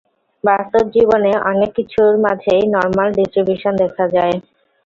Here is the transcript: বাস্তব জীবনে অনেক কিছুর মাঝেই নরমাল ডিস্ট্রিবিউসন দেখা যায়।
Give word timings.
বাস্তব 0.43 0.83
জীবনে 0.95 1.31
অনেক 1.51 1.69
কিছুর 1.77 2.11
মাঝেই 2.25 2.63
নরমাল 2.73 3.09
ডিস্ট্রিবিউসন 3.17 3.73
দেখা 3.83 4.05
যায়। 4.15 4.35